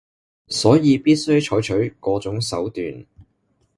[0.47, 3.05] 所以必須採取嗰種手段